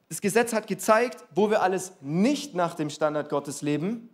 [0.09, 4.09] das Gesetz hat gezeigt, wo wir alles nicht nach dem Standard Gottes leben.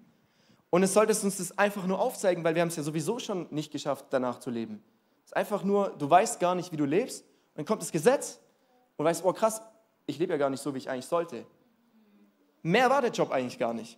[0.69, 3.47] Und es sollte uns das einfach nur aufzeigen, weil wir haben es ja sowieso schon
[3.49, 4.83] nicht geschafft, danach zu leben.
[5.23, 7.23] Es ist einfach nur, du weißt gar nicht, wie du lebst.
[7.23, 8.39] Und dann kommt das Gesetz
[8.97, 9.61] und weißt, oh krass,
[10.05, 11.45] ich lebe ja gar nicht so, wie ich eigentlich sollte.
[12.63, 13.97] Mehr war der Job eigentlich gar nicht.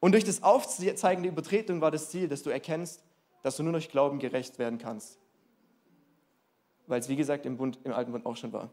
[0.00, 3.02] Und durch das Aufzeigen der Übertretung war das Ziel, dass du erkennst,
[3.42, 5.18] dass du nur durch Glauben gerecht werden kannst.
[6.86, 8.70] Weil es, wie gesagt, im, Bund, im Alten Bund auch schon war.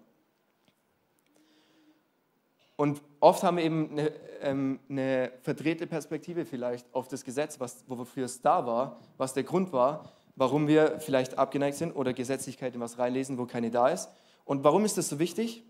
[2.76, 7.84] Und oft haben wir eben eine, ähm, eine verdrehte Perspektive vielleicht auf das Gesetz, was,
[7.88, 12.74] wofür es da war, was der Grund war, warum wir vielleicht abgeneigt sind oder Gesetzlichkeit
[12.74, 14.10] in was reinlesen, wo keine da ist.
[14.46, 15.64] Und warum ist das so wichtig?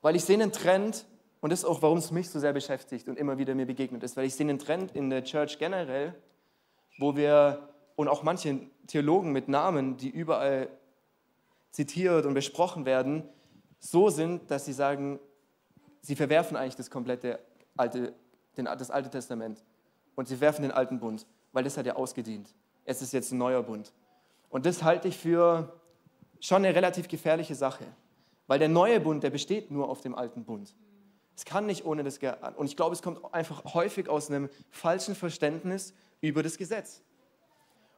[0.00, 1.06] Weil ich sehe einen Trend,
[1.40, 4.02] und das ist auch, warum es mich so sehr beschäftigt und immer wieder mir begegnet
[4.02, 6.14] ist, weil ich sehe einen Trend in der Church generell,
[6.98, 10.68] wo wir, und auch manche Theologen mit Namen, die überall
[11.70, 13.28] zitiert und besprochen werden,
[13.78, 15.18] so sind, dass sie sagen,
[16.00, 17.40] sie verwerfen eigentlich das komplette
[17.76, 18.14] alte,
[18.56, 19.64] den, das Alte Testament
[20.14, 22.54] und sie werfen den alten Bund, weil das hat ja ausgedient.
[22.84, 23.92] Es ist jetzt ein neuer Bund.
[24.50, 25.80] Und das halte ich für
[26.42, 27.84] schon eine relativ gefährliche Sache,
[28.46, 30.74] weil der neue Bund, der besteht nur auf dem alten Bund.
[31.34, 32.18] Es kann nicht ohne das.
[32.56, 37.00] Und ich glaube, es kommt einfach häufig aus einem falschen Verständnis über das Gesetz.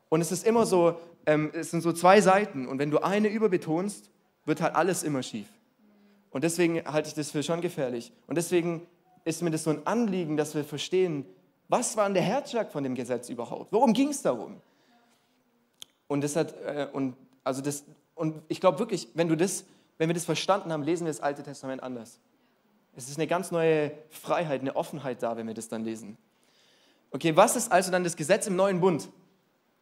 [0.09, 2.69] Und es ist immer so, ähm, es sind so zwei Seiten.
[2.69, 4.11] Und wenn du eine überbetonst,
[4.45, 5.49] wird halt alles immer schief.
[6.31, 8.13] Und deswegen halte ich das für schon gefährlich.
[8.27, 8.87] Und deswegen
[9.25, 11.25] ist mir das so ein Anliegen, dass wir verstehen,
[11.69, 13.73] was war denn der Herzschlag von dem Gesetz überhaupt?
[13.73, 14.61] Worum ging es darum?
[16.07, 19.65] Und das hat, äh, und also das, und ich glaube wirklich, wenn du das,
[19.99, 22.19] wenn wir das verstanden haben, lesen wir das Alte Testament anders.
[22.97, 26.17] Es ist eine ganz neue Freiheit, eine Offenheit da, wenn wir das dann lesen.
[27.11, 29.09] Okay, was ist also dann das Gesetz im neuen Bund,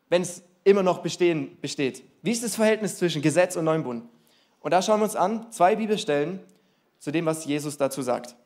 [0.09, 2.05] wenn es immer noch bestehen, besteht?
[2.23, 4.05] Wie ist das Verhältnis zwischen Gesetz und neuen Bund?
[4.61, 6.41] Und da schauen wir uns an zwei Bibelstellen
[6.99, 8.37] zu dem, was Jesus dazu sagt.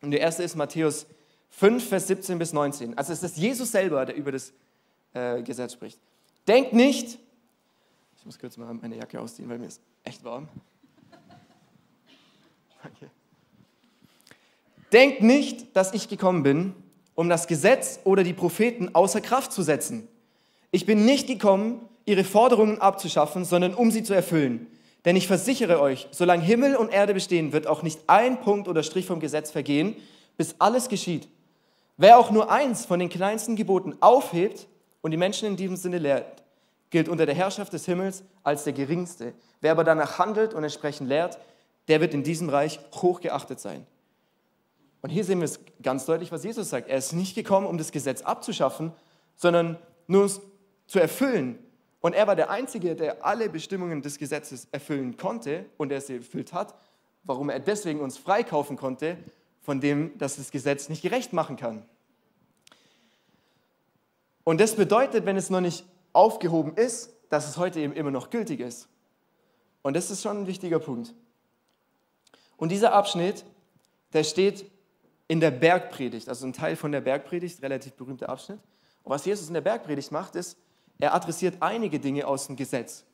[0.00, 1.06] Und der erste ist Matthäus
[1.50, 2.96] 5, Vers 17 bis 19.
[2.96, 4.52] Also es ist Jesus selber, der über das
[5.12, 5.98] äh, Gesetz spricht.
[6.48, 7.18] Denkt nicht,
[8.22, 10.48] ich muss kurz mal meine Jacke ausziehen, weil mir ist echt warm.
[12.84, 13.10] Okay.
[14.92, 16.72] Denkt nicht, dass ich gekommen bin,
[17.16, 20.06] um das Gesetz oder die Propheten außer Kraft zu setzen.
[20.70, 24.68] Ich bin nicht gekommen, ihre Forderungen abzuschaffen, sondern um sie zu erfüllen.
[25.04, 28.84] Denn ich versichere euch, solange Himmel und Erde bestehen, wird auch nicht ein Punkt oder
[28.84, 29.96] Strich vom Gesetz vergehen,
[30.36, 31.26] bis alles geschieht.
[31.96, 34.68] Wer auch nur eins von den kleinsten Geboten aufhebt
[35.00, 36.41] und die Menschen in diesem Sinne lehrt,
[36.92, 39.32] gilt unter der Herrschaft des Himmels als der geringste.
[39.62, 41.38] Wer aber danach handelt und entsprechend lehrt,
[41.88, 43.86] der wird in diesem Reich hochgeachtet sein.
[45.00, 46.88] Und hier sehen wir es ganz deutlich, was Jesus sagt.
[46.88, 48.92] Er ist nicht gekommen, um das Gesetz abzuschaffen,
[49.34, 50.30] sondern nur
[50.86, 51.58] zu erfüllen.
[52.00, 56.16] Und er war der Einzige, der alle Bestimmungen des Gesetzes erfüllen konnte und er sie
[56.16, 56.74] erfüllt hat,
[57.24, 59.16] warum er deswegen uns freikaufen konnte,
[59.62, 61.86] von dem, dass das Gesetz nicht gerecht machen kann.
[64.44, 68.30] Und das bedeutet, wenn es noch nicht aufgehoben ist, dass es heute eben immer noch
[68.30, 68.88] gültig ist.
[69.82, 71.14] Und das ist schon ein wichtiger Punkt.
[72.56, 73.44] Und dieser Abschnitt,
[74.12, 74.70] der steht
[75.28, 78.60] in der Bergpredigt, also ein Teil von der Bergpredigt, relativ berühmter Abschnitt.
[79.02, 80.56] Und was Jesus in der Bergpredigt macht, ist,
[80.98, 83.04] er adressiert einige Dinge aus dem Gesetz.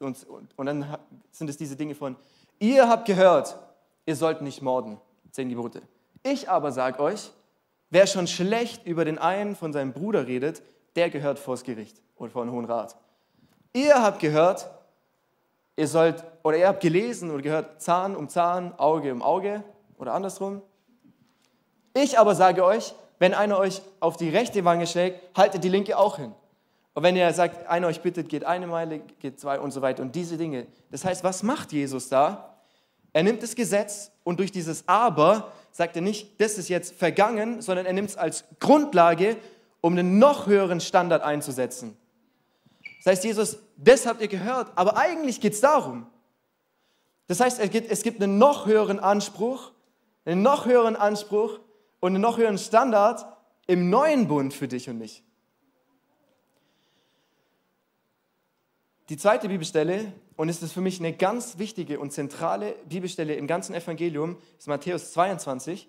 [0.00, 0.98] Und, und, und dann
[1.30, 2.16] sind es diese Dinge von,
[2.58, 3.58] ihr habt gehört,
[4.04, 5.80] ihr sollt nicht morden, zehn Gebote.
[6.22, 7.30] Ich aber sage euch,
[7.90, 10.62] wer schon schlecht über den einen von seinem Bruder redet,
[10.96, 12.96] der gehört vors Gericht vor den Hohen Rat.
[13.72, 14.68] Ihr habt gehört,
[15.76, 19.64] ihr sollt, oder ihr habt gelesen oder gehört, Zahn um Zahn, Auge um Auge
[19.98, 20.62] oder andersrum.
[21.94, 25.96] Ich aber sage euch, wenn einer euch auf die rechte Wange schlägt, haltet die linke
[25.96, 26.34] auch hin.
[26.94, 30.02] Und wenn ihr sagt, einer euch bittet, geht eine Meile, geht zwei und so weiter
[30.02, 30.66] und diese Dinge.
[30.90, 32.56] Das heißt, was macht Jesus da?
[33.12, 37.62] Er nimmt das Gesetz und durch dieses Aber sagt er nicht, das ist jetzt vergangen,
[37.62, 39.36] sondern er nimmt es als Grundlage,
[39.80, 41.96] um einen noch höheren Standard einzusetzen.
[43.04, 46.06] Das heißt, Jesus, das habt ihr gehört, aber eigentlich geht es darum.
[47.26, 49.72] Das heißt, es gibt einen noch höheren Anspruch,
[50.24, 51.60] einen noch höheren Anspruch
[52.00, 53.26] und einen noch höheren Standard
[53.66, 55.22] im neuen Bund für dich und mich.
[59.10, 63.46] Die zweite Bibelstelle, und es ist für mich eine ganz wichtige und zentrale Bibelstelle im
[63.46, 65.88] ganzen Evangelium, ist Matthäus 22,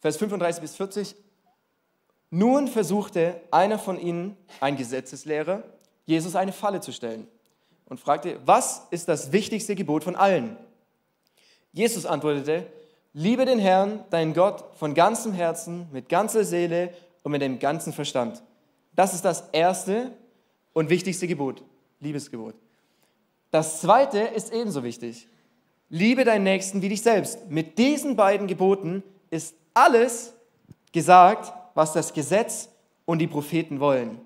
[0.00, 1.16] Vers 35 bis 40.
[2.30, 5.64] Nun versuchte einer von ihnen, ein Gesetzeslehrer,
[6.06, 7.26] Jesus eine Falle zu stellen
[7.86, 10.56] und fragte, was ist das wichtigste Gebot von allen?
[11.72, 12.66] Jesus antwortete,
[13.12, 17.92] liebe den Herrn, deinen Gott, von ganzem Herzen, mit ganzer Seele und mit dem ganzen
[17.92, 18.42] Verstand.
[18.94, 20.12] Das ist das erste
[20.72, 21.62] und wichtigste Gebot,
[22.00, 22.54] Liebesgebot.
[23.50, 25.28] Das zweite ist ebenso wichtig.
[25.88, 27.48] Liebe deinen Nächsten wie dich selbst.
[27.48, 30.32] Mit diesen beiden Geboten ist alles
[30.92, 32.68] gesagt, was das Gesetz
[33.04, 34.20] und die Propheten wollen.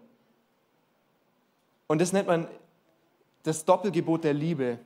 [1.91, 2.47] Und das nennt man
[3.43, 4.79] das Doppelgebot der Liebe.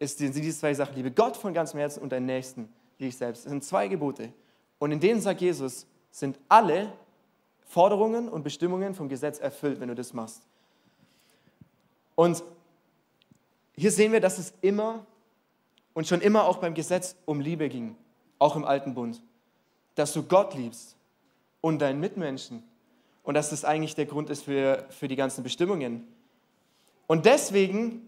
[0.00, 0.96] Ist diese zwei Sachen.
[0.96, 3.44] Liebe Gott von ganzem Herzen und deinen Nächsten wie dich selbst.
[3.44, 4.32] Das sind zwei Gebote.
[4.80, 6.92] Und in denen sagt Jesus, sind alle
[7.60, 10.42] Forderungen und Bestimmungen vom Gesetz erfüllt, wenn du das machst.
[12.16, 12.42] Und
[13.76, 15.06] hier sehen wir, dass es immer
[15.94, 17.94] und schon immer auch beim Gesetz um Liebe ging,
[18.40, 19.22] auch im alten Bund.
[19.94, 20.96] Dass du Gott liebst
[21.60, 22.64] und deinen Mitmenschen
[23.22, 26.17] und dass das eigentlich der Grund ist für, für die ganzen Bestimmungen.
[27.08, 28.06] Und deswegen,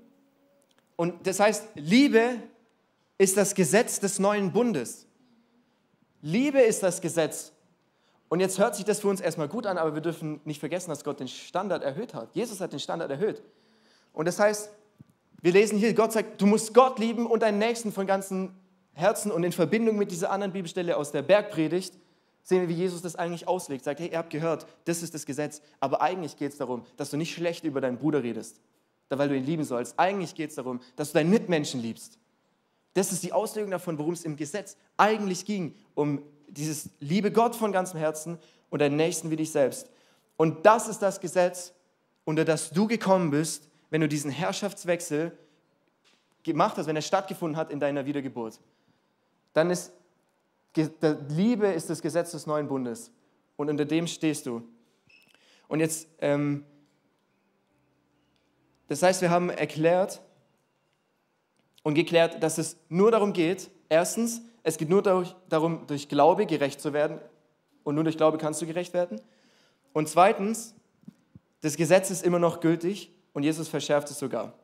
[0.95, 2.37] und das heißt, Liebe
[3.19, 5.07] ist das Gesetz des neuen Bundes.
[6.21, 7.51] Liebe ist das Gesetz.
[8.29, 10.91] Und jetzt hört sich das für uns erstmal gut an, aber wir dürfen nicht vergessen,
[10.91, 12.29] dass Gott den Standard erhöht hat.
[12.35, 13.43] Jesus hat den Standard erhöht.
[14.13, 14.71] Und das heißt,
[15.41, 18.55] wir lesen hier, Gott sagt, du musst Gott lieben und deinen Nächsten von ganzem
[18.93, 19.33] Herzen.
[19.33, 21.95] Und in Verbindung mit dieser anderen Bibelstelle aus der Bergpredigt
[22.43, 23.85] sehen wir, wie Jesus das eigentlich auslegt.
[23.85, 25.63] Sagt, hey, ihr habt gehört, das ist das Gesetz.
[25.81, 28.61] Aber eigentlich geht es darum, dass du nicht schlecht über deinen Bruder redest
[29.19, 29.99] weil du ihn lieben sollst.
[29.99, 32.19] Eigentlich geht es darum, dass du deinen Mitmenschen liebst.
[32.95, 37.55] Das ist die Auslegung davon, worum es im Gesetz eigentlich ging, um dieses Liebe Gott
[37.55, 39.89] von ganzem Herzen und deinen Nächsten wie dich selbst.
[40.37, 41.73] Und das ist das Gesetz,
[42.25, 44.31] unter das du gekommen bist, wenn du diesen
[51.29, 53.11] Liebe ist das Gesetz des neuen Bundes.
[53.57, 54.63] Und unter dem stehst du.
[55.69, 56.65] Und jetzt, ähm,
[58.91, 60.21] das heißt, wir haben erklärt
[61.85, 66.81] und geklärt, dass es nur darum geht, erstens, es geht nur darum, durch Glaube gerecht
[66.81, 67.21] zu werden.
[67.85, 69.21] Und nur durch Glaube kannst du gerecht werden.
[69.93, 70.75] Und zweitens,
[71.61, 74.55] das Gesetz ist immer noch gültig und Jesus verschärft es sogar.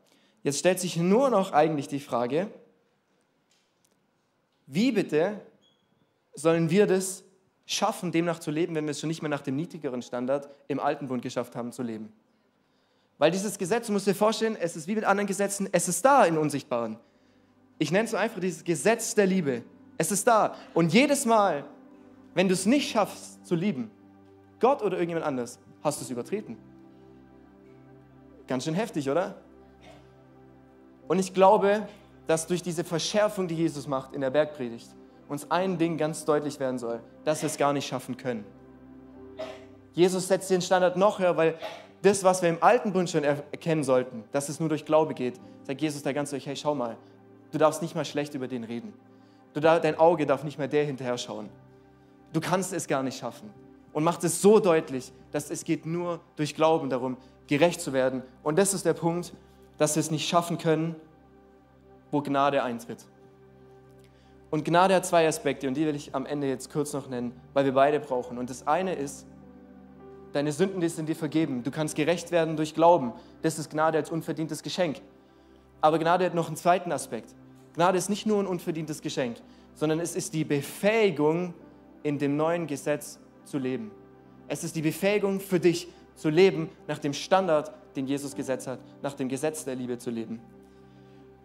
[0.43, 2.49] Jetzt stellt sich nur noch eigentlich die Frage,
[4.67, 5.41] wie bitte
[6.35, 7.23] sollen wir das
[7.65, 10.81] schaffen, demnach zu leben, wenn wir es schon nicht mehr nach dem niedrigeren Standard im
[10.81, 12.13] alten Bund geschafft haben zu leben?
[13.19, 16.05] Weil dieses Gesetz, du musst dir vorstellen, es ist wie mit anderen Gesetzen, es ist
[16.05, 16.99] da in Unsichtbaren.
[17.79, 19.63] Ich nenne es so einfach dieses Gesetz der Liebe.
[19.99, 20.55] Es ist da.
[20.75, 21.65] Und jedes Mal,
[22.35, 23.91] wenn du es nicht schaffst zu lieben,
[24.61, 26.57] Gott oder irgendjemand anders, hast du es übertreten.
[28.47, 29.37] Ganz schön heftig, oder?
[31.09, 31.89] Und ich glaube,
[32.27, 34.89] dass durch diese Verschärfung, die Jesus macht in der Bergpredigt,
[35.29, 38.45] uns ein Ding ganz deutlich werden soll, dass wir es gar nicht schaffen können.
[39.93, 41.59] Jesus setzt den Standard noch höher, weil
[42.03, 45.41] das, was wir im alten Bund schon erkennen sollten, dass es nur durch Glaube geht,
[45.65, 46.97] sagt Jesus da ganz durch, hey, schau mal,
[47.51, 48.93] du darfst nicht mal schlecht über den reden.
[49.55, 51.49] Du, dein Auge darf nicht mehr der hinterher schauen.
[52.33, 53.51] Du kannst es gar nicht schaffen.
[53.93, 58.23] Und macht es so deutlich, dass es geht nur durch Glauben darum, gerecht zu werden.
[58.43, 59.33] Und das ist der Punkt,
[59.79, 60.95] dass wir es nicht schaffen können,
[62.11, 63.07] wo Gnade eintritt.
[64.51, 67.33] Und Gnade hat zwei Aspekte und die will ich am Ende jetzt kurz noch nennen,
[67.53, 68.39] weil wir beide brauchen.
[68.39, 69.27] Und das eine ist,
[70.37, 71.63] deine Sünden sind dir vergeben.
[71.63, 73.13] Du kannst gerecht werden durch Glauben.
[73.43, 75.01] Das ist Gnade als unverdientes Geschenk.
[75.81, 77.35] Aber Gnade hat noch einen zweiten Aspekt.
[77.75, 79.39] Gnade ist nicht nur ein unverdientes Geschenk,
[79.75, 81.55] sondern es ist die Befähigung,
[82.03, 83.91] in dem neuen Gesetz zu leben.
[84.47, 88.79] Es ist die Befähigung für dich zu leben nach dem Standard, den Jesus gesetzt hat,
[89.03, 90.41] nach dem Gesetz der Liebe zu leben.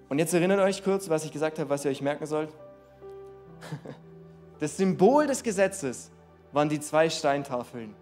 [0.10, 2.50] Und jetzt erinnert euch kurz, was ich gesagt habe, was ihr euch merken sollt.
[4.60, 6.12] Das Symbol des Gesetzes
[6.52, 7.96] waren die zwei Steintafeln.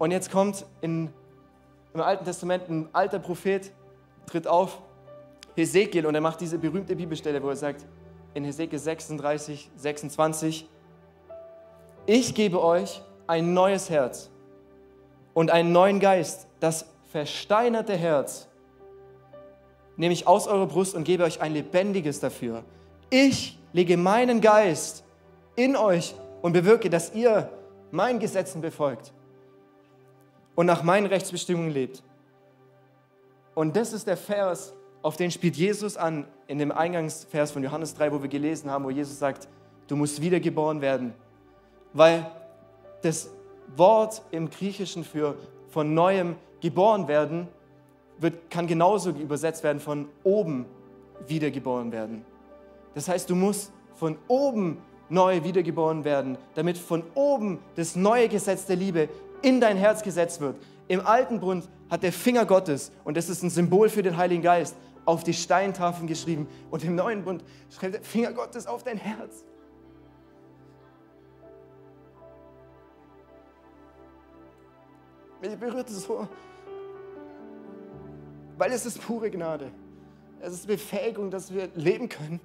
[0.00, 1.10] Und jetzt kommt in,
[1.92, 3.70] im Alten Testament ein alter Prophet,
[4.24, 4.80] tritt auf,
[5.56, 7.84] Hesekiel, und er macht diese berühmte Bibelstelle, wo er sagt,
[8.32, 10.66] in Hesekiel 36, 26,
[12.06, 14.30] ich gebe euch ein neues Herz
[15.34, 18.48] und einen neuen Geist, das versteinerte Herz
[19.98, 22.64] nehme ich aus eurer Brust und gebe euch ein lebendiges dafür.
[23.10, 25.04] Ich lege meinen Geist
[25.56, 27.50] in euch und bewirke, dass ihr
[27.90, 29.12] meinen Gesetzen befolgt
[30.60, 32.02] und nach meinen Rechtsbestimmungen lebt.
[33.54, 37.94] Und das ist der Vers, auf den spielt Jesus an in dem Eingangsvers von Johannes
[37.94, 39.48] 3, wo wir gelesen haben, wo Jesus sagt,
[39.88, 41.14] du musst wiedergeboren werden.
[41.94, 42.30] Weil
[43.00, 43.30] das
[43.74, 45.34] Wort im Griechischen für
[45.70, 47.48] von neuem geboren werden
[48.18, 50.66] wird, kann genauso übersetzt werden von oben
[51.26, 52.22] wiedergeboren werden.
[52.92, 54.76] Das heißt, du musst von oben
[55.08, 59.08] neu wiedergeboren werden, damit von oben das neue Gesetz der Liebe
[59.42, 60.56] in dein Herz gesetzt wird.
[60.88, 64.42] Im alten Bund hat der Finger Gottes, und das ist ein Symbol für den Heiligen
[64.42, 66.48] Geist, auf die Steintafeln geschrieben.
[66.70, 69.44] Und im neuen Bund schreibt der Finger Gottes auf dein Herz.
[75.40, 76.28] Mich berührt es so,
[78.58, 79.70] weil es ist pure Gnade.
[80.40, 82.40] Es ist Befähigung, dass wir leben können,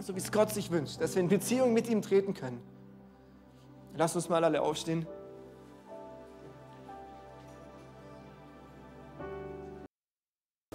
[0.00, 2.60] so wie es Gott sich wünscht, dass wir in Beziehung mit ihm treten können.
[3.96, 5.06] Lass uns mal alle aufstehen.